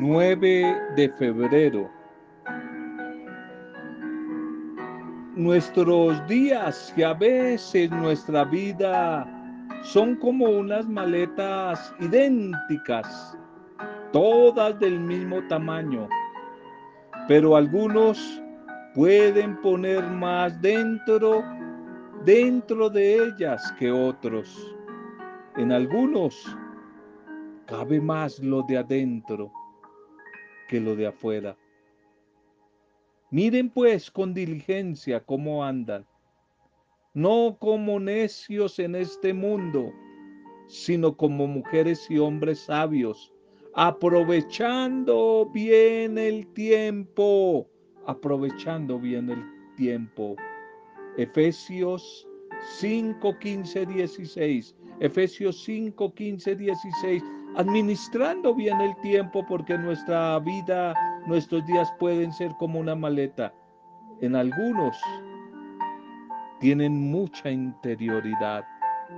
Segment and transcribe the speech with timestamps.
[0.00, 1.90] 9 de febrero.
[5.36, 9.28] Nuestros días y a veces nuestra vida
[9.82, 13.36] son como unas maletas idénticas,
[14.10, 16.08] todas del mismo tamaño,
[17.28, 18.42] pero algunos
[18.94, 21.44] pueden poner más dentro,
[22.24, 24.74] dentro de ellas que otros.
[25.58, 26.56] En algunos
[27.66, 29.52] cabe más lo de adentro
[30.70, 31.56] que lo de afuera.
[33.32, 36.06] Miren pues con diligencia cómo andan,
[37.12, 39.92] no como necios en este mundo,
[40.68, 43.34] sino como mujeres y hombres sabios,
[43.74, 47.68] aprovechando bien el tiempo,
[48.06, 49.42] aprovechando bien el
[49.74, 50.36] tiempo.
[51.16, 52.28] Efesios
[52.78, 54.76] 5, 15, 16.
[55.00, 57.22] Efesios 5, 15, 16.
[57.56, 60.94] Administrando bien el tiempo porque nuestra vida,
[61.26, 63.52] nuestros días pueden ser como una maleta.
[64.20, 64.96] En algunos
[66.60, 68.64] tienen mucha interioridad,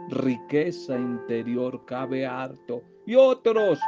[0.09, 2.83] riqueza interior, cabe harto.
[3.05, 3.79] Y otros,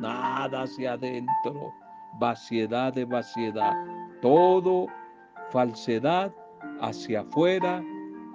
[0.00, 1.72] nada hacia adentro,
[2.20, 3.72] vaciedad de vaciedad.
[4.22, 4.86] Todo
[5.50, 6.32] falsedad
[6.80, 7.82] hacia afuera,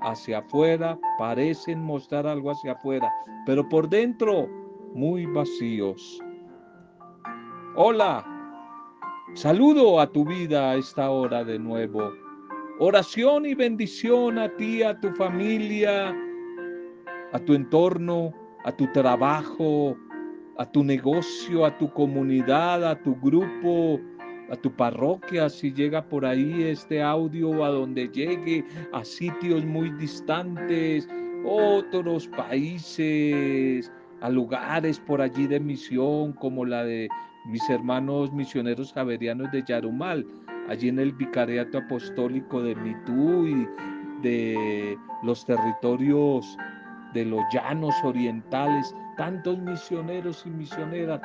[0.01, 3.11] hacia afuera, parecen mostrar algo hacia afuera,
[3.45, 4.49] pero por dentro
[4.93, 6.19] muy vacíos.
[7.75, 8.25] Hola,
[9.33, 12.11] saludo a tu vida a esta hora de nuevo.
[12.79, 16.15] Oración y bendición a ti, a tu familia,
[17.33, 19.95] a tu entorno, a tu trabajo,
[20.57, 23.99] a tu negocio, a tu comunidad, a tu grupo,
[24.49, 29.91] a tu parroquia, si llega por ahí este audio, a donde llegue, a sitios muy
[29.91, 31.07] distantes,
[31.45, 37.09] otros países, a lugares por allí de misión, como la de
[37.45, 40.25] mis hermanos misioneros javerianos de Yarumal,
[40.67, 43.67] allí en el Vicariato Apostólico de Mitú y
[44.21, 46.57] de los territorios
[47.13, 51.21] de los llanos orientales, tantos misioneros y misioneras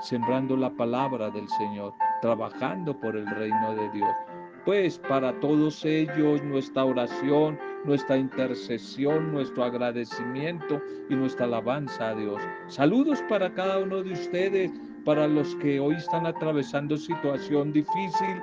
[0.00, 4.14] sembrando la palabra del Señor, trabajando por el reino de Dios.
[4.64, 10.80] Pues para todos ellos nuestra oración, nuestra intercesión, nuestro agradecimiento
[11.10, 12.40] y nuestra alabanza a Dios.
[12.68, 14.72] Saludos para cada uno de ustedes,
[15.04, 18.40] para los que hoy están atravesando situación difícil.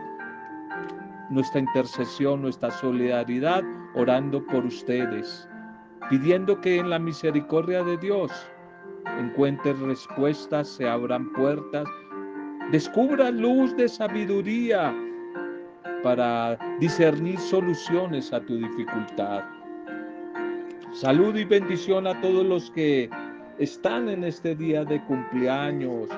[1.31, 3.63] Nuestra intercesión, nuestra solidaridad,
[3.95, 5.49] orando por ustedes,
[6.11, 8.31] pidiendo que en la misericordia de Dios
[9.19, 11.88] encuentren respuestas, se abran puertas,
[12.71, 14.93] descubra luz de sabiduría
[16.03, 19.44] para discernir soluciones a tu dificultad.
[20.94, 23.09] Salud y bendición a todos los que
[23.59, 26.09] están en este día de cumpleaños.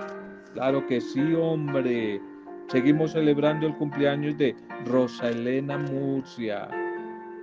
[0.53, 2.21] Claro que sí, hombre.
[2.67, 4.55] Seguimos celebrando el cumpleaños de
[4.85, 6.67] Rosa Elena Murcia.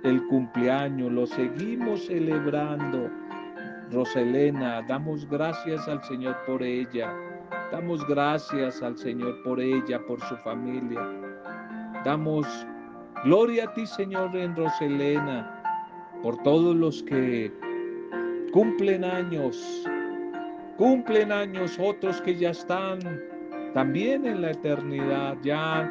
[0.03, 3.09] El cumpleaños lo seguimos celebrando.
[3.91, 7.13] Rosa Elena, damos gracias al Señor por ella.
[7.71, 11.30] Damos gracias al Señor por ella, por su familia.
[12.03, 12.47] Damos
[13.23, 15.61] gloria a ti, Señor, en Roselena,
[16.23, 17.51] por todos los que
[18.51, 19.87] cumplen años,
[20.77, 22.99] cumplen años, otros que ya están
[23.73, 25.89] también en la eternidad, ya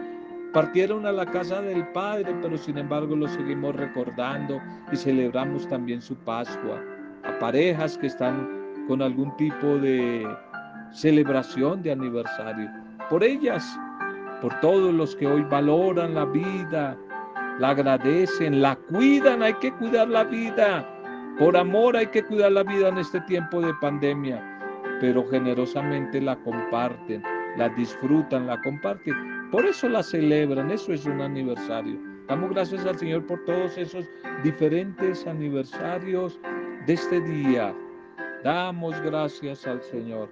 [0.53, 4.60] partieron a la casa del Padre, pero sin embargo lo seguimos recordando
[4.93, 6.82] y celebramos también su Pascua.
[7.25, 8.49] A parejas que están
[8.88, 10.26] con algún tipo de
[10.93, 12.69] celebración de aniversario.
[13.09, 13.78] Por ellas
[14.41, 16.97] por todos los que hoy valoran la vida,
[17.59, 20.89] la agradecen, la cuidan, hay que cuidar la vida.
[21.39, 24.43] Por amor hay que cuidar la vida en este tiempo de pandemia,
[25.00, 27.23] pero generosamente la comparten,
[27.56, 29.50] la disfrutan, la comparten.
[29.50, 31.99] Por eso la celebran, eso es un aniversario.
[32.29, 34.09] Damos gracias al Señor por todos esos
[34.43, 36.41] diferentes aniversarios
[36.87, 37.75] de este día.
[38.44, 40.29] Damos gracias al Señor.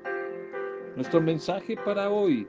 [0.96, 2.48] Nuestro mensaje para hoy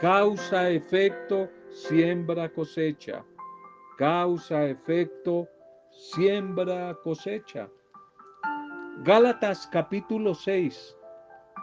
[0.00, 3.22] Causa, efecto, siembra, cosecha.
[3.98, 5.46] Causa, efecto,
[5.90, 7.68] siembra, cosecha.
[9.04, 10.96] Gálatas capítulo 6.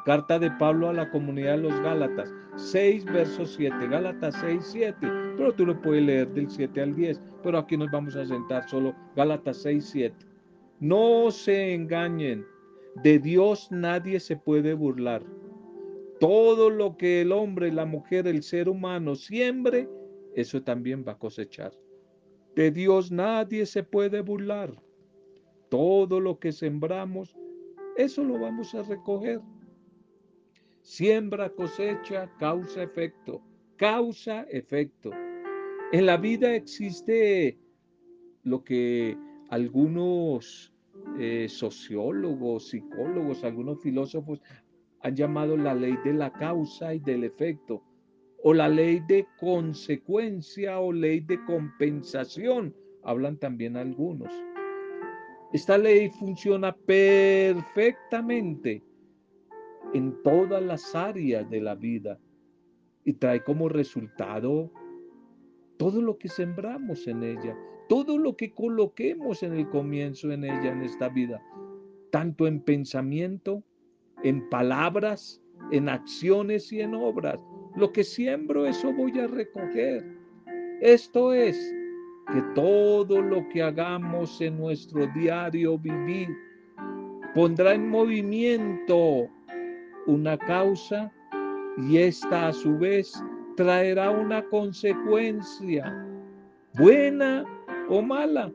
[0.05, 2.31] Carta de Pablo a la comunidad de los Gálatas.
[2.57, 3.87] 6 versos 7.
[3.87, 4.95] Gálatas 6, 7.
[5.35, 7.19] Pero tú lo puedes leer del 7 al 10.
[7.41, 10.15] Pero aquí nos vamos a sentar solo Gálatas 6, 7.
[10.79, 12.45] No se engañen.
[13.01, 15.23] De Dios nadie se puede burlar
[16.19, 19.87] todo lo que el hombre, la mujer, el ser humano siembre,
[20.35, 21.73] eso también va a cosechar.
[22.55, 24.73] De Dios nadie se puede burlar.
[25.69, 27.35] Todo lo que sembramos,
[27.97, 29.41] eso lo vamos a recoger.
[30.81, 33.41] Siembra, cosecha, causa, efecto.
[33.75, 35.11] Causa, efecto.
[35.91, 37.59] En la vida existe
[38.43, 39.17] lo que
[39.49, 40.73] algunos
[41.19, 44.41] eh, sociólogos, psicólogos, algunos filósofos
[45.07, 47.81] han llamado la ley de la causa y del efecto,
[48.43, 54.31] o la ley de consecuencia o ley de compensación, hablan también algunos.
[55.53, 58.83] Esta ley funciona perfectamente
[59.93, 62.19] en todas las áreas de la vida
[63.05, 64.69] y trae como resultado
[65.77, 67.55] todo lo que sembramos en ella,
[67.87, 71.41] todo lo que coloquemos en el comienzo en ella, en esta vida,
[72.11, 73.63] tanto en pensamiento,
[74.23, 75.41] en palabras,
[75.71, 77.39] en acciones y en obras.
[77.75, 80.05] Lo que siembro, eso voy a recoger.
[80.81, 81.73] Esto es
[82.33, 86.29] que todo lo que hagamos en nuestro diario vivir
[87.33, 89.29] pondrá en movimiento
[90.07, 91.11] una causa
[91.77, 93.23] y esta a su vez
[93.55, 96.05] traerá una consecuencia,
[96.73, 97.45] buena
[97.89, 98.51] o mala.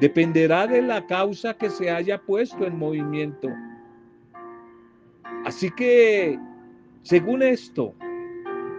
[0.00, 3.48] Dependerá de la causa que se haya puesto en movimiento.
[5.52, 6.38] Así que,
[7.02, 7.94] según esto,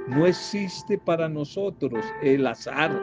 [0.07, 2.99] no existe para nosotros el azar,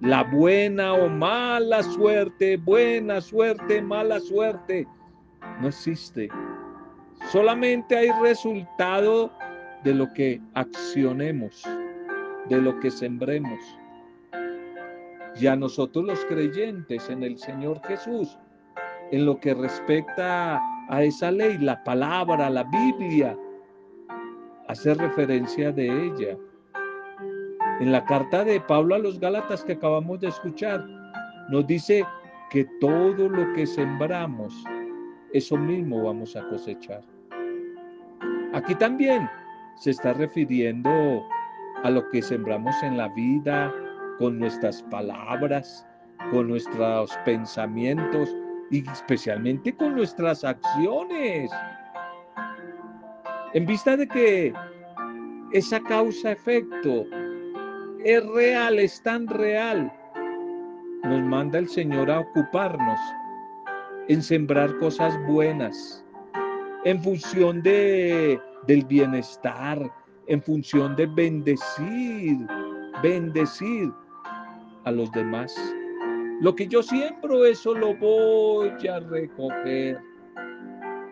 [0.00, 4.84] la buena o mala suerte, buena suerte, mala suerte.
[5.60, 6.28] No existe.
[7.30, 9.30] Solamente hay resultado
[9.84, 11.62] de lo que accionemos,
[12.48, 13.60] de lo que sembremos.
[15.40, 18.36] Y a nosotros los creyentes en el Señor Jesús,
[19.12, 20.60] en lo que respecta
[20.96, 23.36] esa ley, la palabra, la Biblia,
[24.68, 26.36] hace referencia de ella.
[27.80, 30.84] En la carta de Pablo a los Gálatas que acabamos de escuchar,
[31.50, 32.04] nos dice
[32.50, 34.54] que todo lo que sembramos,
[35.32, 37.02] eso mismo vamos a cosechar.
[38.54, 39.28] Aquí también
[39.76, 41.22] se está refiriendo
[41.84, 43.72] a lo que sembramos en la vida,
[44.18, 45.86] con nuestras palabras,
[46.32, 48.34] con nuestros pensamientos
[48.70, 51.50] y especialmente con nuestras acciones.
[53.54, 54.52] En vista de que
[55.52, 57.06] esa causa-efecto
[58.04, 59.92] es real, es tan real,
[61.04, 63.00] nos manda el Señor a ocuparnos
[64.08, 66.04] en sembrar cosas buenas,
[66.84, 69.90] en función de, del bienestar,
[70.26, 72.38] en función de bendecir,
[73.02, 73.90] bendecir
[74.84, 75.54] a los demás.
[76.40, 79.98] Lo que yo siembro, eso lo voy a recoger.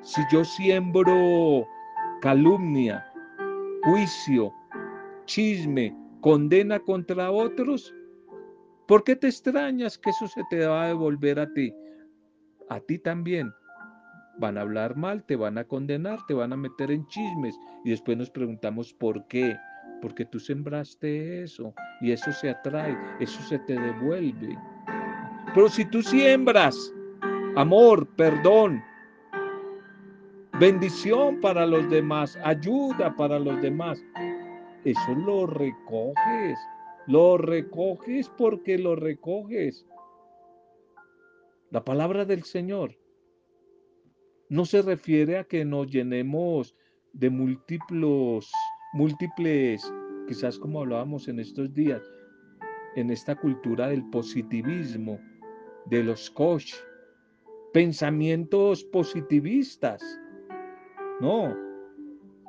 [0.00, 1.67] Si yo siembro
[2.20, 3.05] calumnia,
[3.82, 4.52] juicio,
[5.25, 7.93] chisme, condena contra otros,
[8.87, 11.75] ¿por qué te extrañas que eso se te va a devolver a ti?
[12.69, 13.52] A ti también.
[14.38, 17.90] Van a hablar mal, te van a condenar, te van a meter en chismes y
[17.90, 19.56] después nos preguntamos por qué.
[20.00, 24.56] Porque tú sembraste eso y eso se atrae, eso se te devuelve.
[25.56, 26.93] Pero si tú siembras
[27.56, 28.85] amor, perdón,
[30.61, 34.05] bendición para los demás, ayuda para los demás,
[34.85, 36.58] eso lo recoges.
[37.06, 39.87] Lo recoges porque lo recoges.
[41.70, 42.94] La palabra del Señor
[44.51, 46.77] no se refiere a que nos llenemos
[47.15, 48.51] de múltiples,
[48.93, 49.91] múltiples,
[50.29, 52.03] quizás como hablábamos en estos días,
[52.94, 55.19] en esta cultura del positivismo,
[55.90, 56.74] de los coach,
[57.72, 60.02] pensamientos positivistas.
[61.20, 61.56] No,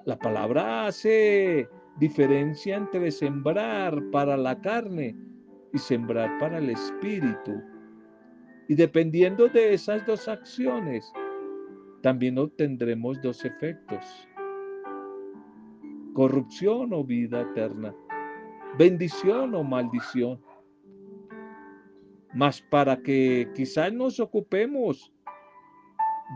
[0.05, 5.15] la palabra hace diferencia entre sembrar para la carne
[5.73, 7.61] y sembrar para el espíritu.
[8.69, 11.11] Y dependiendo de esas dos acciones,
[12.01, 14.05] también obtendremos dos efectos.
[16.13, 17.93] Corrupción o vida eterna.
[18.77, 20.39] Bendición o maldición.
[22.33, 25.11] Mas para que quizás nos ocupemos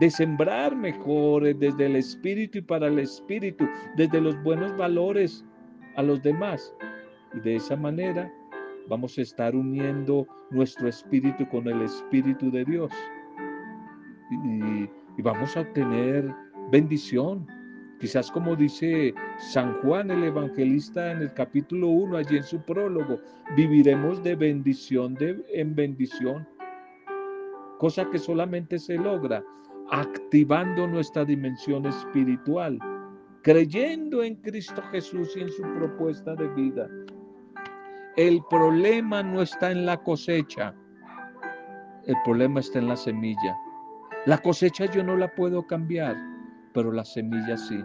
[0.00, 5.44] de sembrar mejores desde el espíritu y para el espíritu, desde los buenos valores
[5.96, 6.74] a los demás.
[7.34, 8.32] Y de esa manera
[8.88, 12.92] vamos a estar uniendo nuestro espíritu con el espíritu de Dios.
[14.30, 16.34] Y y vamos a obtener
[16.70, 17.46] bendición.
[18.02, 23.20] Quizás como dice San Juan el Evangelista en el capítulo 1, allí en su prólogo,
[23.56, 26.44] viviremos de bendición en bendición,
[27.78, 29.44] cosa que solamente se logra
[29.92, 32.76] activando nuestra dimensión espiritual,
[33.42, 36.88] creyendo en Cristo Jesús y en su propuesta de vida.
[38.16, 40.74] El problema no está en la cosecha,
[42.08, 43.56] el problema está en la semilla.
[44.26, 46.31] La cosecha yo no la puedo cambiar,
[46.72, 47.84] pero la semilla sí.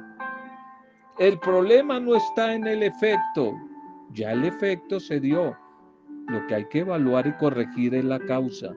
[1.20, 3.56] El problema no está en el efecto,
[4.14, 5.58] ya el efecto se dio.
[6.28, 8.76] Lo que hay que evaluar y corregir es la causa.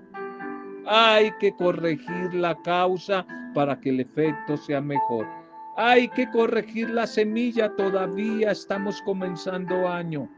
[0.87, 5.27] Hay que corregir la causa para que el efecto sea mejor.
[5.77, 10.29] Hay que corregir la semilla, todavía estamos comenzando año.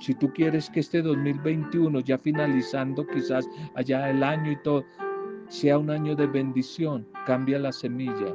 [0.00, 4.84] Si tú quieres que este 2021, ya finalizando quizás allá el año y todo,
[5.48, 8.34] sea un año de bendición, cambia la semilla.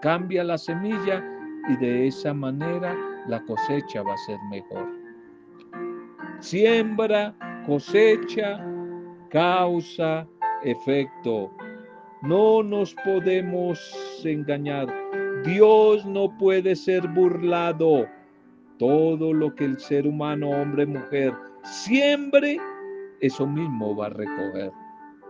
[0.00, 1.24] Cambia la semilla
[1.68, 2.96] y de esa manera
[3.28, 4.86] la cosecha va a ser mejor.
[6.40, 7.34] Siembra,
[7.66, 8.64] cosecha,
[9.30, 10.26] causa,
[10.62, 11.50] efecto.
[12.22, 13.78] No nos podemos
[14.24, 14.86] engañar.
[15.44, 18.06] Dios no puede ser burlado.
[18.78, 22.58] Todo lo que el ser humano, hombre, mujer, siembre,
[23.20, 24.70] eso mismo va a recoger.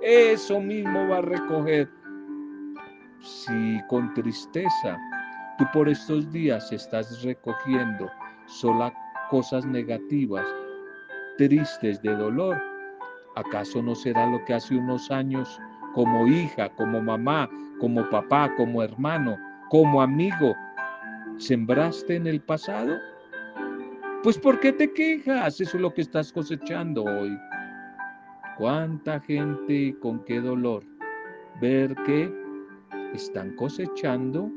[0.03, 1.89] Eso mismo va a recoger.
[3.21, 4.99] Si con tristeza
[5.59, 8.11] tú por estos días estás recogiendo
[8.47, 8.93] solo
[9.31, 10.47] cosas negativas,
[11.39, 12.61] tristes de dolor,
[13.35, 15.61] ¿acaso no será lo que hace unos años
[15.95, 17.49] como hija, como mamá,
[17.81, 19.37] como papá, como hermano,
[19.71, 20.55] como amigo,
[21.39, 22.99] sembraste en el pasado?
[24.23, 25.61] Pues ¿por qué te quejas?
[25.61, 27.39] Eso es lo que estás cosechando hoy.
[28.59, 30.83] ¿Cuánta gente con qué dolor
[31.61, 32.46] ver que
[33.17, 34.51] están cosechando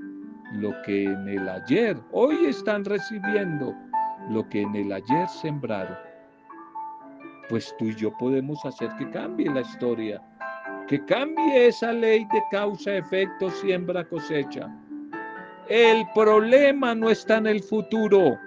[0.54, 3.76] lo que en el ayer, hoy están recibiendo
[4.30, 5.98] lo que en el ayer sembraron?
[7.50, 10.22] Pues tú y yo podemos hacer que cambie la historia,
[10.88, 14.70] que cambie esa ley de causa, efecto, siembra, cosecha.
[15.68, 18.38] El problema no está en el futuro.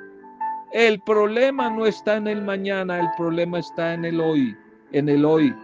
[0.73, 4.57] El problema no está en el mañana, el problema está en el hoy,
[4.93, 5.55] en el hoy.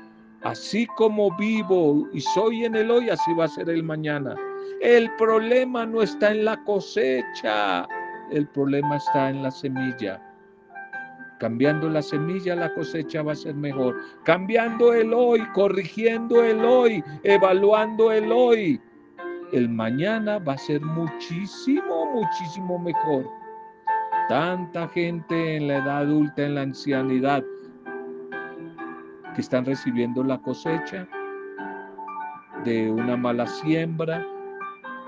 [0.42, 4.37] Así como vivo y soy en el hoy, así va a ser el mañana.
[4.80, 7.88] El problema no está en la cosecha,
[8.30, 10.23] el problema está en la semilla.
[11.40, 13.97] Cambiando la semilla, la cosecha va a ser mejor.
[14.25, 18.80] Cambiando el hoy, corrigiendo el hoy, evaluando el hoy.
[19.52, 23.25] El mañana va a ser muchísimo, muchísimo mejor.
[24.28, 27.42] Tanta gente en la edad adulta, en la ancianidad,
[29.38, 31.07] que están recibiendo la cosecha
[32.64, 34.26] de una mala siembra,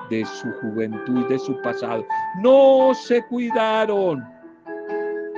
[0.09, 2.07] de su juventud, de su pasado.
[2.41, 4.25] No se cuidaron.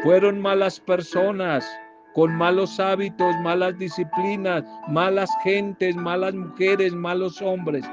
[0.03, 1.67] Fueron malas personas,
[2.13, 7.87] con malos hábitos, malas disciplinas, malas gentes, malas mujeres, malos hombres.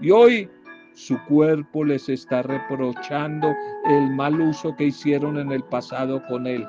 [0.00, 0.48] Y hoy
[0.94, 3.52] su cuerpo les está reprochando
[3.86, 6.64] el mal uso que hicieron en el pasado con él.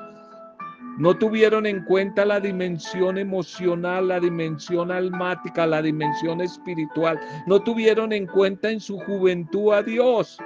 [0.99, 7.17] No tuvieron en cuenta la dimensión emocional, la dimensión almática, la dimensión espiritual.
[7.47, 10.37] No tuvieron en cuenta en su juventud a Dios.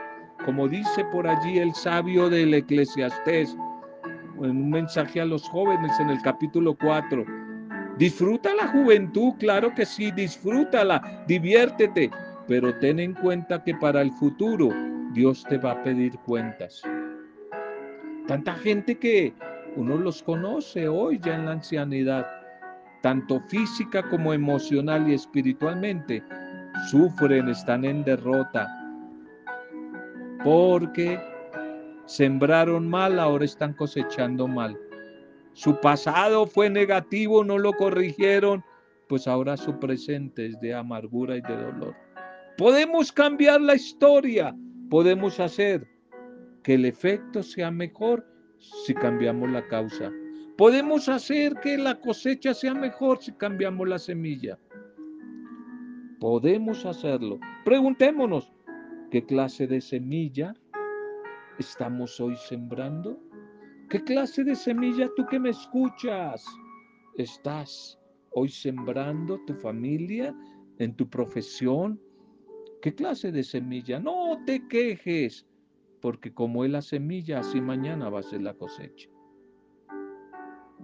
[0.45, 3.57] Como dice por allí el sabio del eclesiastés,
[4.37, 7.25] en un mensaje a los jóvenes en el capítulo 4.
[7.97, 12.11] Disfruta la juventud, claro que sí, disfrútala, diviértete,
[12.47, 14.69] pero ten en cuenta que para el futuro
[15.13, 16.83] Dios te va a pedir cuentas.
[18.27, 19.33] Tanta gente que
[19.75, 22.27] uno los conoce hoy ya en la ancianidad,
[23.01, 26.23] tanto física como emocional y espiritualmente,
[26.89, 28.67] sufren, están en derrota,
[30.43, 31.19] porque
[32.05, 34.77] sembraron mal, ahora están cosechando mal.
[35.53, 38.63] Su pasado fue negativo, no lo corrigieron,
[39.07, 41.95] pues ahora su presente es de amargura y de dolor.
[42.57, 44.55] Podemos cambiar la historia,
[44.89, 45.87] podemos hacer
[46.63, 48.25] que el efecto sea mejor
[48.85, 50.11] si cambiamos la causa.
[50.57, 54.57] Podemos hacer que la cosecha sea mejor si cambiamos la semilla.
[56.19, 57.39] Podemos hacerlo.
[57.65, 58.51] Preguntémonos,
[59.11, 60.53] ¿qué clase de semilla
[61.59, 63.19] estamos hoy sembrando?
[63.89, 66.45] ¿Qué clase de semilla tú que me escuchas
[67.17, 67.99] estás
[68.31, 70.35] hoy sembrando tu familia,
[70.79, 71.99] en tu profesión,
[72.83, 73.97] ¿Qué clase de semilla?
[73.97, 75.47] No te quejes,
[76.03, 79.07] porque como es la semilla, así mañana va a ser la cosecha.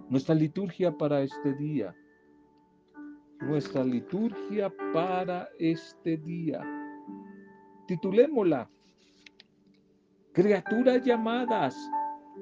[0.08, 1.94] Nuestra liturgia para este día.
[3.42, 6.62] Nuestra liturgia para este día.
[7.86, 8.70] Titulémosla.
[10.32, 11.76] Criaturas llamadas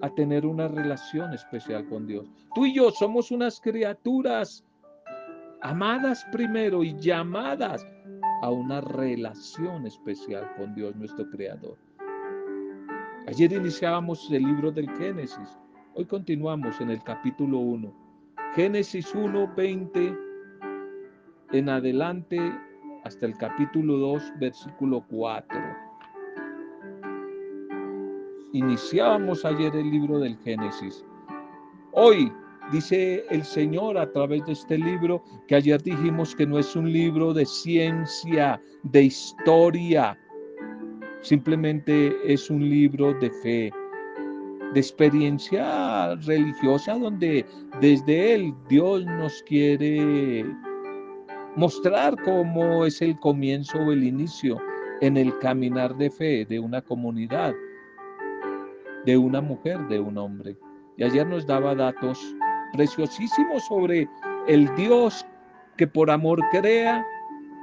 [0.00, 2.30] a tener una relación especial con Dios.
[2.54, 4.64] Tú y yo somos unas criaturas
[5.62, 7.84] amadas primero y llamadas
[8.42, 11.87] a una relación especial con Dios nuestro Creador.
[13.28, 15.58] Ayer iniciábamos el libro del Génesis.
[15.92, 17.92] Hoy continuamos en el capítulo 1.
[18.54, 20.16] Génesis 1, 20
[21.52, 22.40] en adelante
[23.04, 25.58] hasta el capítulo 2, versículo 4.
[28.54, 31.04] iniciábamos ayer el libro del Génesis.
[31.92, 32.32] Hoy
[32.72, 36.90] dice el Señor a través de este libro que ayer dijimos que no es un
[36.90, 40.18] libro de ciencia, de historia,
[41.22, 43.72] simplemente es un libro de fe,
[44.72, 47.44] de experiencia religiosa donde
[47.80, 50.44] desde él Dios nos quiere
[51.56, 54.60] mostrar cómo es el comienzo o el inicio
[55.00, 57.54] en el caminar de fe de una comunidad,
[59.06, 60.56] de una mujer, de un hombre.
[60.96, 62.18] Y ayer nos daba datos
[62.72, 64.08] preciosísimos sobre
[64.46, 65.24] el Dios
[65.76, 67.04] que por amor crea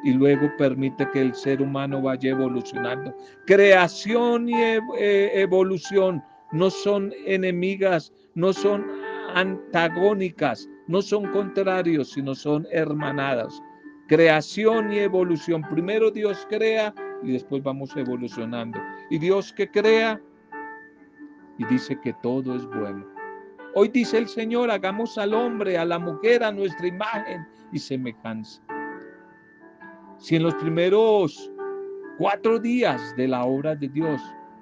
[0.05, 3.13] y luego permite que el ser humano vaya evolucionando.
[3.47, 8.85] Creación y e, evolución no son enemigas, no son
[9.33, 13.59] antagónicas, no son contrarios, sino son hermanadas.
[14.07, 15.63] Creación y evolución.
[15.71, 16.93] Primero Dios crea
[17.24, 18.79] y después vamos evolucionando.
[19.09, 20.21] Y Dios que crea
[21.57, 23.07] y dice que todo es bueno.
[23.74, 28.62] Hoy dice el Señor, hagamos al hombre, a la mujer, a nuestra imagen y semejanza.
[30.17, 31.51] Si en los primeros
[32.17, 34.22] cuatro días de la obra de Dios,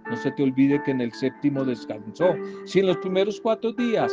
[0.09, 4.11] no se te olvide que en el séptimo descansó, si en los primeros cuatro días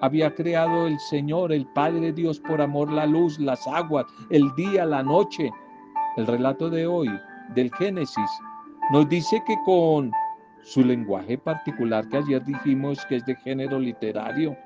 [0.00, 4.84] había creado el Señor, el Padre Dios, por amor la luz, las aguas, el día,
[4.84, 5.50] la noche,
[6.16, 7.10] el relato de hoy
[7.54, 8.30] del Génesis
[8.92, 10.10] nos dice que con
[10.62, 14.56] su lenguaje particular que ayer dijimos que es de género literario,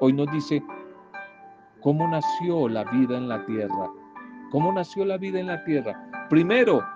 [0.00, 0.62] hoy nos dice
[1.80, 3.90] cómo nació la vida en la tierra.
[4.52, 5.98] ¿Cómo nació la vida en la tierra?
[6.28, 6.86] Primero,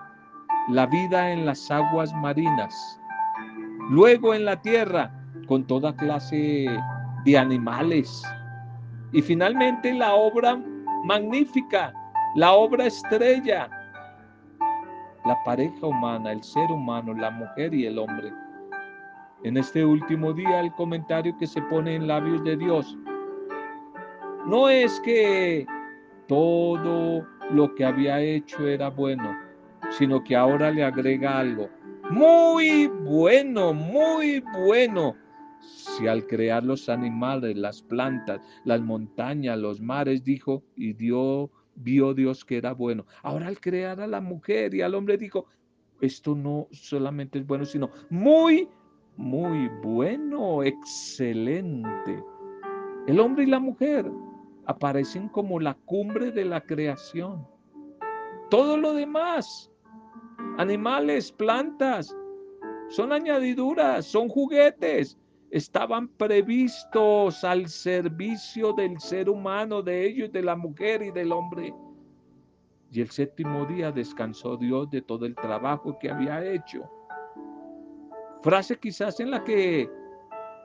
[0.69, 3.01] la vida en las aguas marinas.
[3.89, 5.11] Luego en la tierra,
[5.47, 6.67] con toda clase
[7.25, 8.21] de animales.
[9.11, 10.55] Y finalmente la obra
[11.03, 11.91] magnífica,
[12.35, 13.67] la obra estrella,
[15.25, 18.31] la pareja humana, el ser humano, la mujer y el hombre.
[19.43, 22.95] En este último día el comentario que se pone en labios de Dios
[24.45, 25.65] no es que
[26.27, 29.35] todo lo que había hecho era bueno,
[29.91, 31.69] sino que ahora le agrega algo.
[32.09, 35.15] Muy bueno, muy bueno.
[35.59, 42.13] Si al crear los animales, las plantas, las montañas, los mares, dijo, y dio vio
[42.13, 43.05] Dios que era bueno.
[43.23, 45.45] Ahora al crear a la mujer y al hombre dijo,
[46.01, 48.67] esto no solamente es bueno, sino muy,
[49.15, 52.23] muy bueno, excelente.
[53.07, 54.11] El hombre y la mujer
[54.67, 57.47] aparecen como la cumbre de la creación.
[58.49, 59.71] Todo lo demás,
[60.57, 62.15] animales, plantas,
[62.89, 65.17] son añadiduras, son juguetes,
[65.51, 71.73] estaban previstos al servicio del ser humano, de ellos, de la mujer y del hombre.
[72.91, 76.89] Y el séptimo día descansó Dios de todo el trabajo que había hecho.
[78.41, 79.89] Frase quizás en la que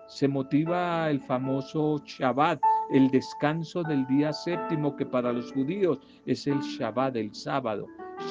[0.06, 2.60] se motiva el famoso Shabbat,
[2.92, 7.86] el descanso del día séptimo, que para los judíos es el Shabbat, el sábado.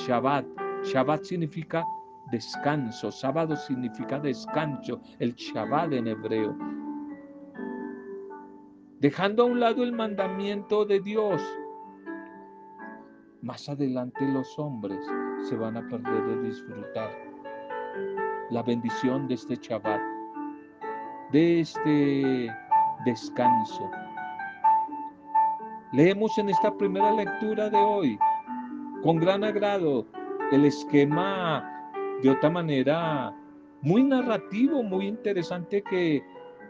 [0.06, 0.45] Shabbat,
[0.84, 1.84] Shabbat significa
[2.32, 3.12] descanso.
[3.12, 6.56] Sábado significa descanso, el Shabbat en hebreo.
[9.00, 11.41] Dejando a un lado el mandamiento de Dios,
[13.41, 15.04] más adelante los hombres
[15.50, 17.10] se van a perder de disfrutar
[18.52, 20.02] la bendición de este Shabbat,
[21.32, 22.52] de este
[23.06, 23.89] descanso.
[25.94, 28.18] Leemos en esta primera lectura de hoy
[29.04, 30.06] con gran agrado
[30.54, 31.70] el esquema
[32.24, 33.36] de otra manera
[33.82, 36.24] muy narrativo, muy interesante que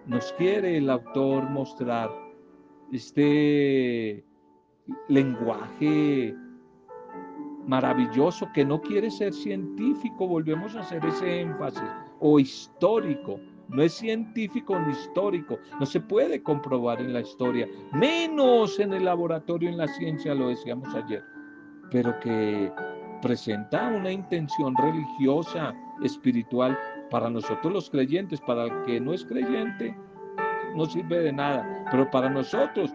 [0.08, 2.10] nos quiere el autor mostrar.
[2.92, 4.26] Este
[5.08, 6.36] lenguaje
[7.68, 11.84] maravilloso que no quiere ser científico, volvemos a hacer ese énfasis,
[12.20, 13.40] o histórico,
[13.72, 19.06] no es científico ni histórico, no se puede comprobar en la historia, menos en el
[19.06, 21.24] laboratorio en la ciencia, lo decíamos ayer,
[21.90, 22.72] pero que
[23.22, 26.78] presenta una intención religiosa, espiritual
[27.10, 29.96] para nosotros los creyentes, para el que no es creyente,
[30.76, 32.92] no sirve de nada, pero para nosotros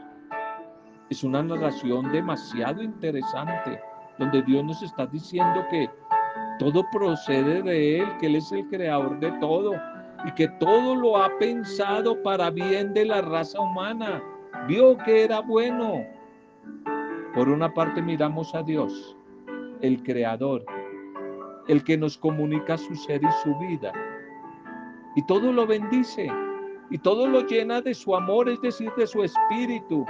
[1.09, 3.81] es una narración demasiado interesante,
[4.19, 5.89] donde Dios nos está diciendo que
[6.59, 9.75] todo procede de Él, que Él es el creador de todo
[10.25, 14.23] y que todo lo ha pensado para bien de la raza humana.
[14.67, 16.05] Vio que era bueno.
[17.35, 19.17] Por una parte miramos a Dios
[19.83, 20.65] el creador,
[21.69, 23.93] el que nos comunica su ser y su vida.
[25.15, 26.31] Y todo lo bendice
[26.91, 30.07] y todo lo llena de su amor, es decir, de su espíritu.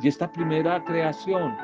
[0.00, 1.56] Y esta primera creación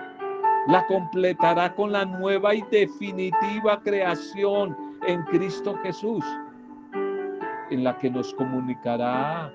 [0.69, 4.77] la completará con la nueva y definitiva creación
[5.07, 6.25] en Cristo Jesús.
[7.71, 9.53] En la que nos comunicará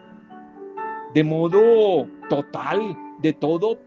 [1.13, 3.79] de modo total, de todo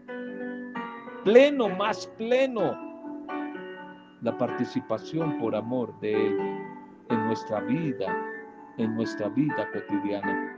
[1.23, 2.75] pleno, más pleno,
[4.21, 6.39] la participación por amor de Él
[7.09, 8.07] en nuestra vida,
[8.77, 10.55] en nuestra vida cotidiana.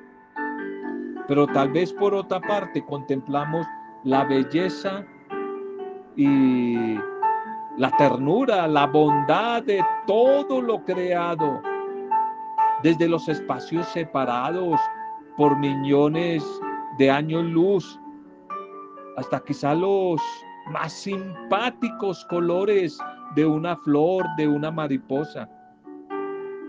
[1.27, 3.67] Pero tal vez por otra parte contemplamos
[4.03, 5.05] la belleza
[6.15, 6.95] y
[7.77, 11.61] la ternura, la bondad de todo lo creado,
[12.83, 14.79] desde los espacios separados
[15.37, 16.43] por millones
[16.97, 17.99] de años luz,
[19.17, 20.21] hasta quizá los
[20.71, 22.97] más simpáticos colores
[23.35, 25.49] de una flor, de una mariposa.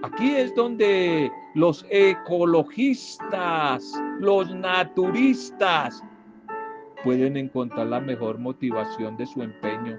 [0.02, 6.02] Aquí es donde los ecologistas, los naturistas,
[7.04, 9.98] pueden encontrar la mejor motivación de su empeño,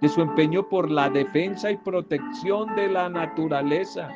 [0.00, 4.08] de su empeño por la defensa y protección de la naturaleza.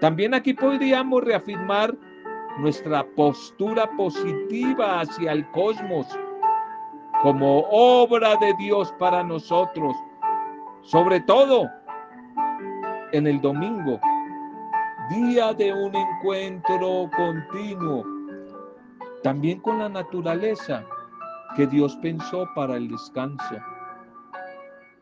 [0.00, 1.94] También aquí podríamos reafirmar
[2.58, 6.06] nuestra postura positiva hacia el cosmos
[7.22, 9.96] como obra de Dios para nosotros,
[10.82, 11.68] sobre todo
[13.12, 13.98] en el domingo,
[15.10, 18.04] día de un encuentro continuo,
[19.22, 20.84] también con la naturaleza
[21.56, 23.56] que Dios pensó para el descanso.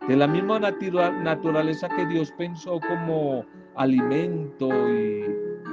[0.07, 3.45] De la misma naturaleza que Dios pensó como
[3.77, 5.25] alimento y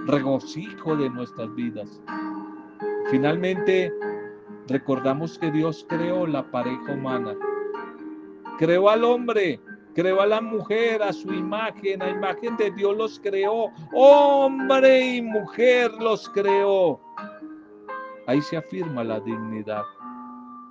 [0.05, 2.01] regocijo de nuestras vidas.
[3.09, 3.91] Finalmente,
[4.67, 7.35] recordamos que Dios creó la pareja humana.
[8.57, 9.59] Creó al hombre,
[9.93, 13.71] creó a la mujer a su imagen, a imagen de Dios los creó.
[13.93, 16.99] Hombre y mujer los creó.
[18.27, 19.83] Ahí se afirma la dignidad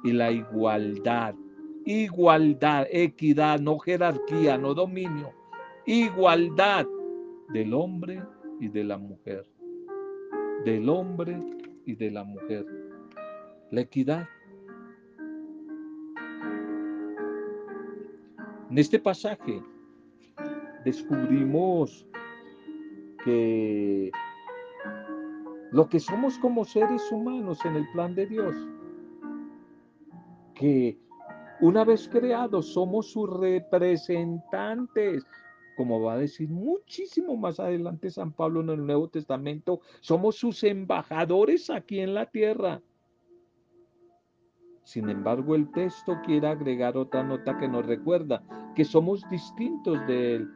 [0.05, 1.35] y la igualdad.
[1.85, 5.33] Igualdad, equidad, no jerarquía, no dominio.
[5.87, 6.87] Igualdad
[7.53, 8.23] del hombre
[8.61, 9.47] y de la mujer.
[10.65, 11.39] Del hombre
[11.85, 12.67] y de la mujer.
[13.71, 14.29] La equidad.
[18.71, 19.63] En este pasaje
[20.85, 22.07] descubrimos
[23.25, 24.11] que
[25.73, 28.55] lo que somos como seres humanos en el plan de Dios,
[30.55, 30.99] que
[31.61, 35.27] una vez creados somos sus representantes,
[35.81, 40.63] como va a decir muchísimo más adelante San Pablo en el Nuevo Testamento, somos sus
[40.63, 42.83] embajadores aquí en la tierra.
[44.85, 48.43] Sin embargo, el texto quiere agregar otra nota que nos recuerda
[48.75, 50.51] que somos distintos de Él,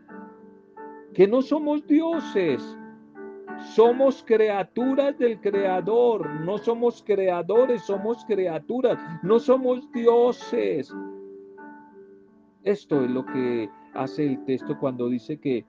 [1.14, 2.62] que no somos dioses,
[3.74, 10.94] somos criaturas del Creador, no somos creadores, somos criaturas, no somos dioses.
[12.62, 15.64] Esto es lo que hace el texto cuando dice que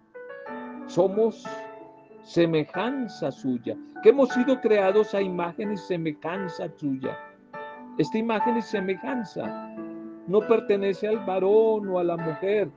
[0.88, 1.44] somos
[2.24, 7.18] semejanza suya, que hemos sido creados a imagen y semejanza suya.
[7.98, 9.74] Esta imagen y semejanza
[10.28, 12.70] no pertenece al varón o a la mujer,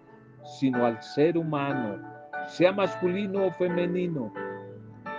[0.58, 1.98] sino al ser humano,
[2.46, 4.32] sea masculino o femenino.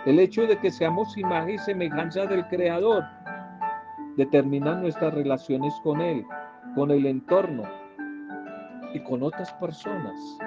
[0.06, 3.04] El hecho de que seamos imagen y semejanza del Creador
[4.16, 6.26] determina nuestras relaciones con Él,
[6.76, 7.64] con el entorno,
[8.94, 10.38] y con otras personas,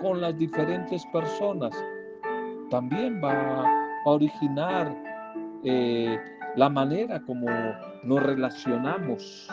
[0.00, 1.72] con las diferentes personas,
[2.70, 4.96] también va a originar
[5.64, 6.18] eh,
[6.56, 7.46] la manera como
[8.04, 9.48] nos relacionamos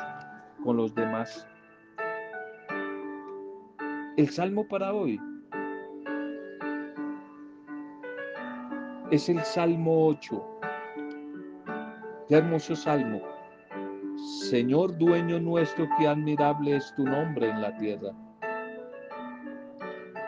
[0.63, 1.47] con los demás.
[4.15, 5.19] El salmo para hoy
[9.11, 10.59] es el Salmo 8.
[12.27, 13.21] Qué hermoso salmo.
[14.49, 18.11] Señor dueño nuestro, qué admirable es tu nombre en la tierra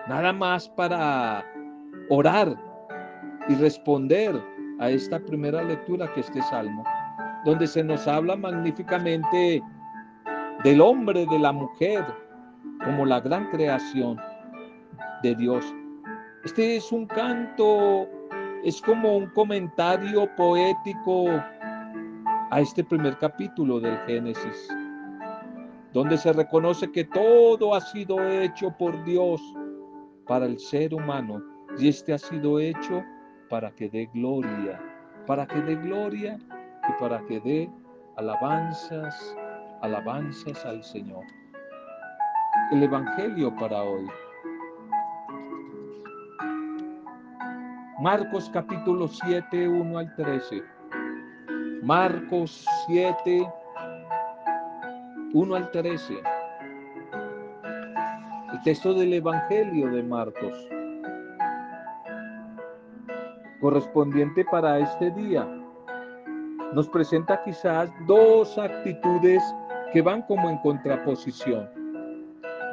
[0.10, 1.46] nada más para
[2.10, 2.58] orar
[3.48, 4.42] y responder
[4.80, 6.84] a esta primera lectura que este salmo,
[7.46, 9.62] donde se nos habla magníficamente
[10.64, 12.04] del hombre, de la mujer,
[12.84, 14.20] como la gran creación
[15.22, 15.64] de Dios.
[16.44, 18.10] Este es un canto,
[18.64, 21.28] es como un comentario poético
[22.50, 24.70] a este primer capítulo del Génesis,
[25.94, 29.40] donde se reconoce que todo ha sido hecho por Dios
[30.30, 31.42] para el ser humano
[31.80, 33.04] y este ha sido hecho
[33.50, 34.80] para que dé gloria,
[35.26, 36.38] para que dé gloria
[36.88, 37.70] y para que dé
[38.16, 39.36] alabanzas,
[39.82, 41.24] alabanzas al Señor.
[42.72, 44.08] El Evangelio para hoy.
[48.00, 50.62] Marcos capítulo 7, 1 al 13.
[51.82, 53.52] Marcos 7,
[55.34, 56.39] 1 al 13
[58.64, 60.70] texto del Evangelio de Marcos.
[63.60, 65.48] correspondiente para este día,
[66.74, 69.44] nos presenta quizás dos actitudes
[69.92, 71.70] que van como en contraposición.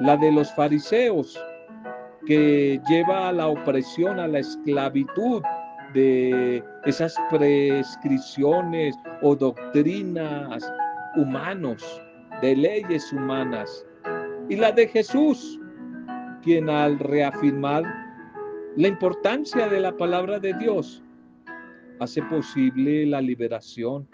[0.00, 1.38] La de los fariseos,
[2.26, 5.42] que lleva a la opresión, a la esclavitud
[5.94, 10.70] de esas prescripciones o doctrinas
[11.16, 12.02] humanos,
[12.42, 13.86] de leyes humanas.
[14.48, 15.58] Y la de Jesús,
[16.46, 17.82] quien al reafirmar
[18.76, 21.02] la importancia de la palabra de Dios,
[21.98, 24.08] hace posible la liberación,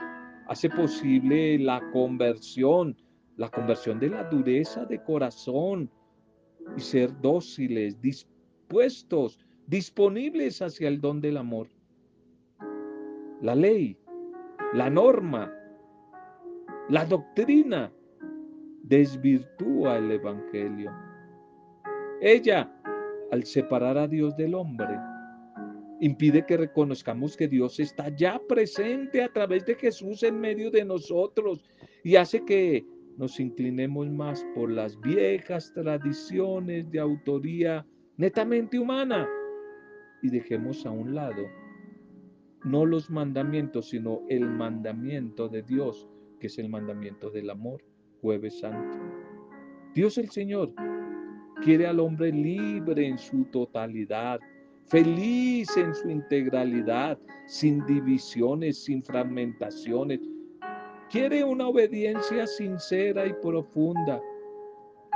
[0.48, 2.96] hace posible la conversión,
[3.36, 5.90] la conversión de la dureza de corazón
[6.74, 11.68] y ser dóciles, dispuestos, disponibles hacia el don del amor.
[13.42, 13.98] La ley,
[14.72, 15.52] la norma,
[16.88, 17.92] la doctrina
[18.84, 21.11] desvirtúa el Evangelio.
[22.22, 22.72] Ella,
[23.32, 24.96] al separar a Dios del hombre,
[26.00, 30.84] impide que reconozcamos que Dios está ya presente a través de Jesús en medio de
[30.84, 31.68] nosotros
[32.04, 32.86] y hace que
[33.18, 37.84] nos inclinemos más por las viejas tradiciones de autoría
[38.16, 39.28] netamente humana
[40.22, 41.42] y dejemos a un lado
[42.64, 46.08] no los mandamientos, sino el mandamiento de Dios,
[46.38, 47.82] que es el mandamiento del amor,
[48.20, 48.96] jueves santo.
[49.94, 50.72] Dios el Señor
[51.64, 54.40] quiere al hombre libre en su totalidad,
[54.88, 60.20] feliz en su integralidad, sin divisiones, sin fragmentaciones.
[61.10, 64.20] Quiere una obediencia sincera y profunda.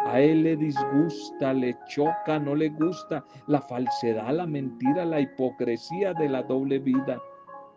[0.05, 6.13] A él le disgusta, le choca, no le gusta la falsedad, la mentira, la hipocresía
[6.15, 7.21] de la doble vida,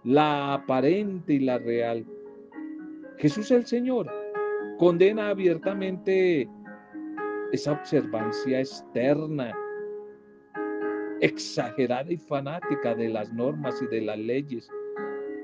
[0.03, 2.05] la aparente y la real.
[3.17, 4.11] Jesús el Señor
[4.77, 6.47] condena abiertamente
[7.51, 9.53] esa observancia externa,
[11.21, 14.69] exagerada y fanática de las normas y de las leyes,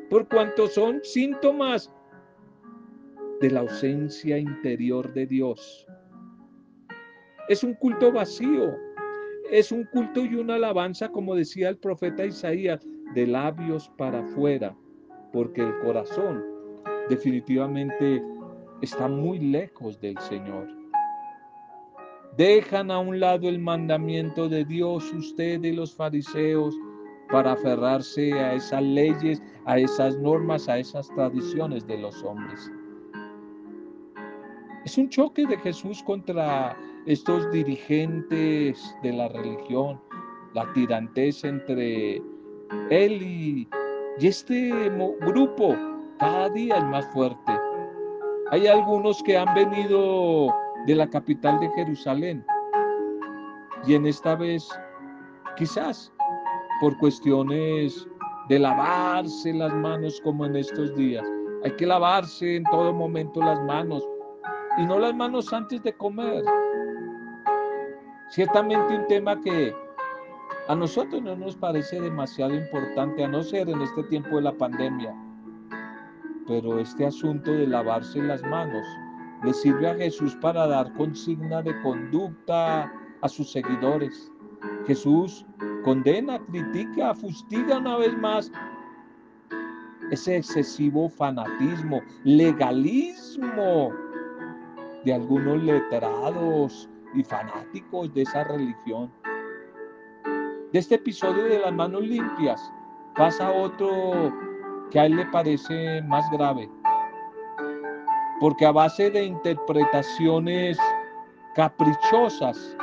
[0.10, 1.92] por cuanto son síntomas
[3.42, 5.86] de la ausencia interior de Dios.
[7.50, 8.76] Es un culto vacío,
[9.52, 14.76] es un culto y una alabanza, como decía el profeta Isaías, de labios para afuera,
[15.32, 16.44] porque el corazón
[17.10, 18.24] definitivamente
[18.82, 20.85] está muy lejos del Señor.
[22.38, 26.76] Dejan a un lado el mandamiento de Dios ustedes los fariseos
[27.32, 32.70] para aferrarse a esas leyes, a esas normas, a esas tradiciones de los hombres.
[34.84, 40.02] Es un choque de Jesús contra estos dirigentes de la religión,
[40.54, 42.18] la tirantez entre
[42.90, 43.68] él y,
[44.20, 44.72] y este
[45.22, 45.74] grupo
[46.20, 47.54] cada día es más fuerte.
[48.52, 50.54] Hay algunos que han venido
[50.86, 52.46] de la capital de Jerusalén.
[53.86, 54.68] Y en esta vez,
[55.58, 56.12] quizás
[56.80, 58.08] por cuestiones
[58.50, 61.26] de lavarse las manos como en estos días.
[61.64, 64.04] Hay que lavarse en todo momento las manos
[64.78, 66.44] y no las manos antes de comer.
[68.30, 69.74] Ciertamente un tema que
[70.68, 74.54] a nosotros no nos parece demasiado importante, a no ser en este tiempo de la
[74.54, 75.16] pandemia.
[76.48, 78.86] Pero este asunto de lavarse las manos
[79.46, 84.32] le sirve a Jesús para dar consigna de conducta a sus seguidores.
[84.88, 85.46] Jesús
[85.84, 88.52] condena, critica, fustiga una vez más
[90.10, 93.92] ese excesivo fanatismo, legalismo
[95.04, 99.12] de algunos letrados y fanáticos de esa religión.
[100.74, 102.74] De este episodio de las manos limpias
[103.16, 104.34] pasa otro
[104.90, 106.68] que a él le parece más grave
[108.40, 110.78] porque a base de interpretaciones
[111.56, 112.76] caprichosas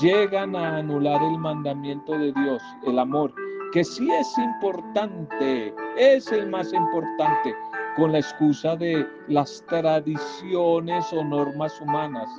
[0.00, 3.32] llegan a anular el mandamiento de Dios, el amor,
[3.72, 7.54] que sí es importante, es el más importante,
[7.96, 12.30] con la excusa de las tradiciones o normas humanas.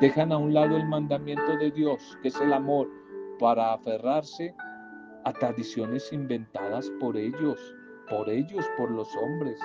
[0.00, 2.88] Dejan a un lado el mandamiento de Dios, que es el amor,
[3.38, 4.54] para aferrarse
[5.24, 7.58] a tradiciones inventadas por ellos,
[8.08, 9.58] por ellos, por los hombres.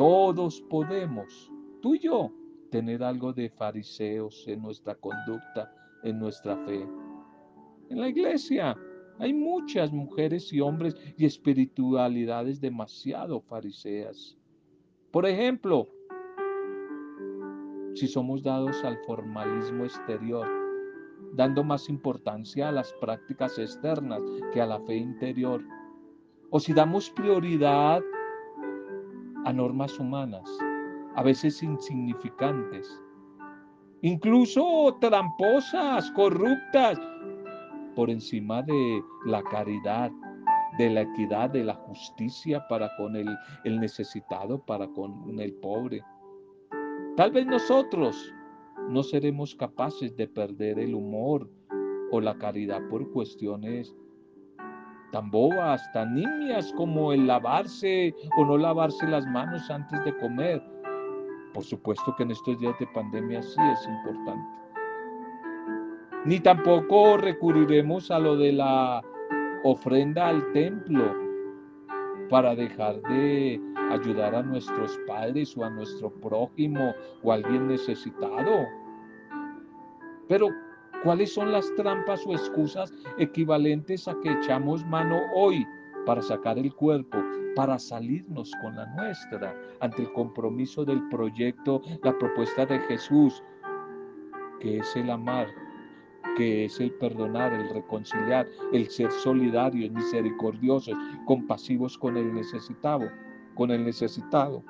[0.00, 2.32] Todos podemos, tú y yo,
[2.70, 6.88] tener algo de fariseos en nuestra conducta, en nuestra fe.
[7.90, 8.74] En la iglesia
[9.18, 14.38] hay muchas mujeres y hombres y espiritualidades demasiado fariseas.
[15.10, 15.86] Por ejemplo,
[17.92, 20.48] si somos dados al formalismo exterior,
[21.34, 24.22] dando más importancia a las prácticas externas
[24.54, 25.62] que a la fe interior,
[26.48, 28.19] o si damos prioridad a
[29.52, 30.48] normas humanas,
[31.16, 33.00] a veces insignificantes,
[34.02, 36.98] incluso tramposas, corruptas,
[37.96, 40.10] por encima de la caridad,
[40.78, 43.28] de la equidad, de la justicia para con el,
[43.64, 46.02] el necesitado, para con el pobre.
[47.16, 48.32] Tal vez nosotros
[48.88, 51.50] no seremos capaces de perder el humor
[52.12, 53.94] o la caridad por cuestiones
[55.12, 60.62] tan bobas, tan nimias como el lavarse o no lavarse las manos antes de comer.
[61.52, 64.60] Por supuesto que en estos días de pandemia sí es importante.
[66.24, 69.02] Ni tampoco recurriremos a lo de la
[69.64, 71.14] ofrenda al templo
[72.28, 78.66] para dejar de ayudar a nuestros padres o a nuestro prójimo o a alguien necesitado.
[80.28, 80.48] Pero,
[81.02, 85.66] ¿cuáles son las trampas o excusas equivalentes a que echamos mano hoy
[86.06, 87.18] para sacar el cuerpo,
[87.54, 93.42] para salirnos con la nuestra ante el compromiso del proyecto, la propuesta de Jesús,
[94.60, 95.48] que es el amar,
[96.36, 103.10] que es el perdonar, el reconciliar, el ser solidarios, misericordiosos, compasivos con el necesitado,
[103.54, 104.62] con el necesitado.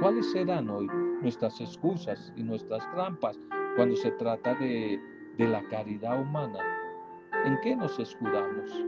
[0.00, 0.88] ¿Cuáles serán hoy
[1.22, 3.38] nuestras excusas y nuestras trampas
[3.76, 5.00] cuando se trata de,
[5.38, 6.58] de la caridad humana?
[7.44, 8.84] ¿En qué nos escudamos?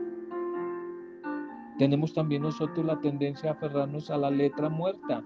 [1.79, 5.25] Tenemos también nosotros la tendencia a aferrarnos a la letra muerta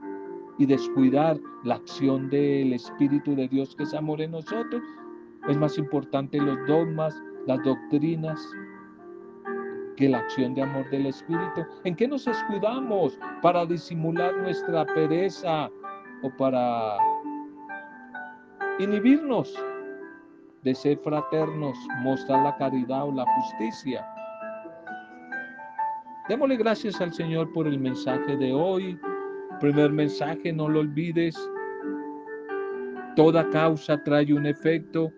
[0.59, 4.83] y descuidar la acción del Espíritu de Dios que es amor en nosotros.
[5.49, 7.15] Es más importante los dogmas,
[7.47, 8.41] las doctrinas,
[9.97, 11.67] que la acción de amor del Espíritu.
[11.85, 15.69] ¿En qué nos escudamos para disimular nuestra pereza
[16.23, 16.97] o para
[18.79, 19.55] inhibirnos
[20.63, 24.07] de ser fraternos, mostrar la caridad o la justicia?
[26.29, 28.99] Démosle gracias al Señor por el mensaje de hoy.
[29.61, 31.37] Primer mensaje, no lo olvides.
[33.17, 35.11] Toda causa trae un efecto.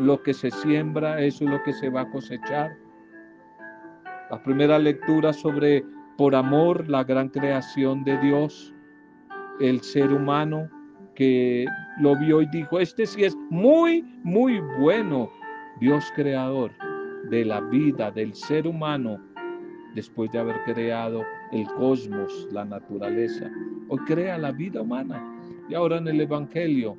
[0.00, 2.76] Lo que se siembra, eso es lo que se va a cosechar.
[4.30, 5.84] La primera lectura sobre
[6.16, 8.74] por amor, la gran creación de Dios,
[9.60, 10.68] el ser humano
[11.14, 11.64] que
[12.00, 15.30] lo vio y dijo, este sí es muy, muy bueno.
[15.80, 16.72] Dios creador
[17.30, 19.20] de la vida del ser humano
[19.94, 23.50] después de haber creado el cosmos, la naturaleza.
[23.88, 25.22] Hoy crea la vida humana.
[25.68, 26.96] Y ahora en el Evangelio,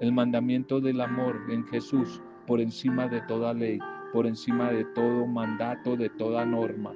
[0.00, 3.78] el mandamiento del amor en Jesús por encima de toda ley,
[4.12, 6.92] por encima de todo mandato, de toda norma.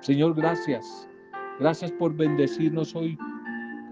[0.00, 1.08] Señor, gracias.
[1.60, 3.18] Gracias por bendecirnos hoy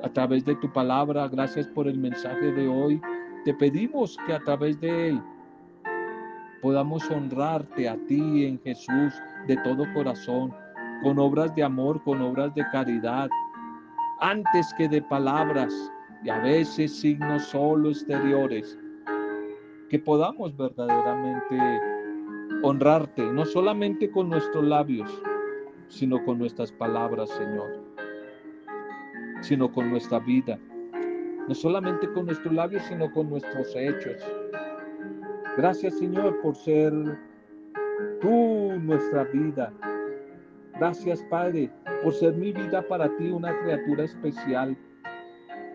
[0.06, 1.28] a través de tu palabra.
[1.28, 3.00] Gracias por el mensaje de hoy.
[3.44, 5.20] Te pedimos que a través de él
[6.62, 9.12] podamos honrarte a ti en Jesús
[9.48, 10.54] de todo corazón,
[11.02, 13.28] con obras de amor, con obras de caridad,
[14.20, 15.74] antes que de palabras
[16.24, 18.78] y a veces signos solo exteriores,
[19.90, 21.58] que podamos verdaderamente
[22.62, 25.10] honrarte, no solamente con nuestros labios,
[25.88, 27.85] sino con nuestras palabras, Señor,
[29.40, 30.58] sino con nuestra vida,
[31.48, 34.22] no solamente con nuestros labios, sino con nuestros hechos.
[35.56, 36.92] Gracias, Señor, por ser
[38.20, 39.72] tú nuestra vida.
[40.78, 41.70] Gracias, Padre,
[42.02, 44.76] por ser mi vida para ti una criatura especial.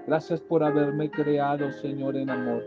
[0.08, 2.63] Gracias por haberme creado, Señor, en amor.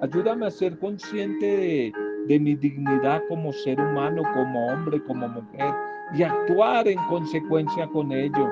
[0.00, 1.92] Ayúdame a ser consciente de,
[2.26, 5.72] de mi dignidad como ser humano, como hombre, como mujer,
[6.14, 8.48] y actuar en consecuencia con ello,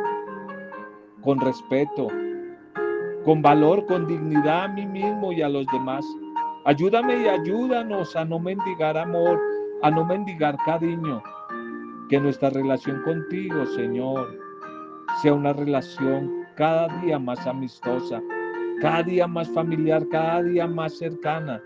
[1.23, 2.09] con respeto,
[3.25, 6.05] con valor, con dignidad a mí mismo y a los demás.
[6.65, 9.41] Ayúdame y ayúdanos a no mendigar amor,
[9.83, 11.23] a no mendigar cariño.
[12.09, 14.39] Que nuestra relación contigo, Señor,
[15.21, 18.23] sea una relación cada día más amistosa,
[18.81, 21.63] cada día más familiar, cada día más cercana.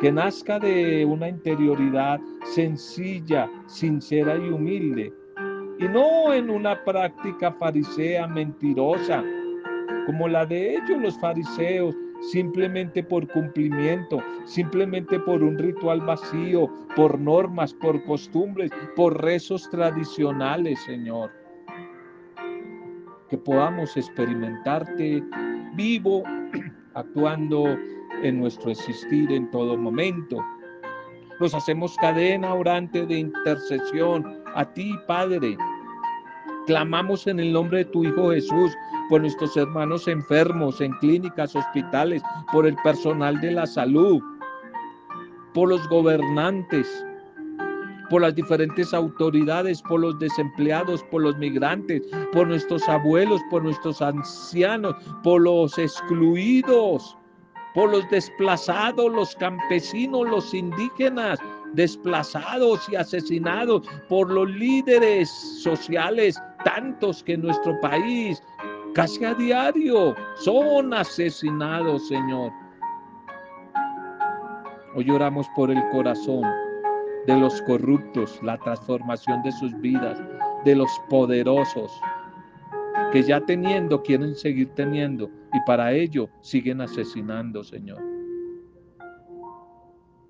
[0.00, 2.20] Que nazca de una interioridad
[2.54, 5.12] sencilla, sincera y humilde.
[5.78, 9.22] Y no en una práctica farisea mentirosa,
[10.06, 17.18] como la de ellos los fariseos, simplemente por cumplimiento, simplemente por un ritual vacío, por
[17.18, 21.30] normas, por costumbres, por rezos tradicionales, Señor.
[23.28, 25.22] Que podamos experimentarte
[25.74, 26.22] vivo,
[26.94, 27.76] actuando
[28.22, 30.44] en nuestro existir en todo momento.
[31.38, 35.56] Nos hacemos cadena orante de intercesión a ti, Padre.
[36.66, 38.72] Clamamos en el nombre de tu Hijo Jesús
[39.08, 42.22] por nuestros hermanos enfermos en clínicas, hospitales,
[42.52, 44.20] por el personal de la salud,
[45.54, 46.86] por los gobernantes,
[48.10, 54.00] por las diferentes autoridades, por los desempleados, por los migrantes, por nuestros abuelos, por nuestros
[54.02, 57.16] ancianos, por los excluidos,
[57.74, 61.38] por los desplazados, los campesinos, los indígenas,
[61.74, 65.30] desplazados y asesinados por los líderes
[65.62, 68.42] sociales, tantos que en nuestro país
[68.94, 72.52] casi a diario son asesinados, Señor.
[74.94, 76.42] Hoy oramos por el corazón
[77.26, 80.18] de los corruptos, la transformación de sus vidas,
[80.64, 81.92] de los poderosos,
[83.12, 88.02] que ya teniendo quieren seguir teniendo y para ello siguen asesinando, Señor.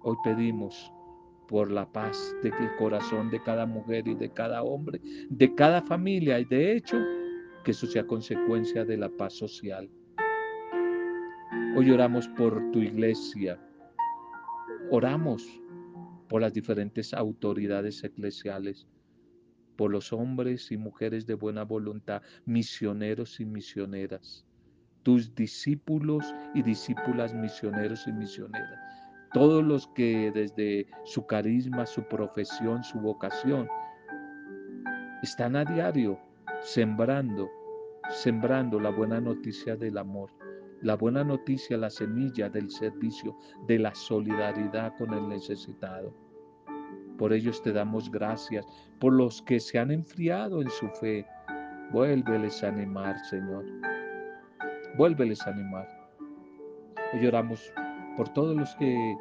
[0.03, 0.93] Hoy pedimos
[1.49, 6.39] por la paz del corazón de cada mujer y de cada hombre, de cada familia.
[6.39, 6.99] Y de hecho
[7.65, 9.91] que eso sea consecuencia de la paz social.
[11.77, 13.59] Hoy oramos por tu iglesia,
[14.91, 15.45] oramos
[16.29, 18.87] por las diferentes autoridades eclesiales,
[19.77, 24.45] por los hombres y mujeres de buena voluntad, misioneros y misioneras,
[25.03, 32.83] tus discípulos y discípulas misioneros y misioneras, todos los que desde su carisma, su profesión,
[32.83, 33.69] su vocación,
[35.23, 36.19] están a diario
[36.63, 37.51] sembrando,
[38.11, 40.31] sembrando la buena noticia del amor,
[40.83, 46.15] la buena noticia, la semilla del servicio, de la solidaridad con el necesitado.
[47.19, 48.65] Por ellos te damos gracias,
[49.01, 51.27] por los que se han enfriado en su fe.
[51.91, 53.65] Vuélveles a animar, Señor.
[54.97, 55.89] Vuélveles a animar.
[57.13, 57.73] Hoy oramos
[58.19, 59.17] por todos los que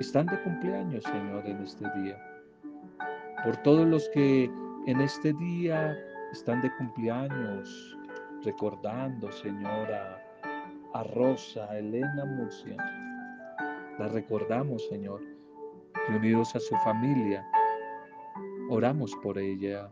[0.00, 2.18] están de cumpleaños, Señor, en este día.
[3.44, 4.50] Por todos los que
[4.86, 5.96] en este día
[6.32, 7.96] están de cumpleaños,
[8.42, 12.76] recordando, Señor, a, Rosa, Elena Murcia.
[13.98, 15.20] La recordamos, Señor
[16.08, 17.46] unidos a su familia.
[18.70, 19.88] Oramos por ella,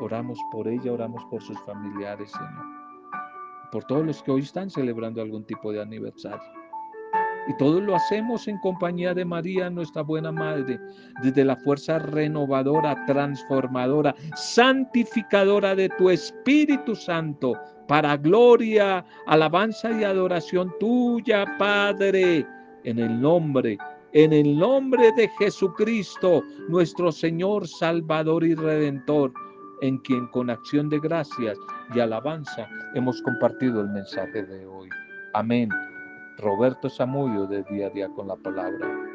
[0.00, 2.64] oramos por ella, oramos por sus familiares, Señor.
[3.72, 6.57] Por todos los que hoy están celebrando algún tipo de aniversario.
[7.48, 10.78] Y todo lo hacemos en compañía de María, nuestra buena Madre,
[11.22, 17.54] desde la fuerza renovadora, transformadora, santificadora de tu Espíritu Santo,
[17.88, 22.46] para gloria, alabanza y adoración tuya, Padre,
[22.84, 23.78] en el nombre
[24.12, 29.32] en el nombre de Jesucristo, nuestro Señor, Salvador y Redentor,
[29.82, 31.58] en quien con acción de gracias
[31.94, 34.88] y alabanza hemos compartido el mensaje de hoy.
[35.34, 35.68] Amén.
[36.38, 39.07] Roberto Samudio de Día a Día con la Palabra.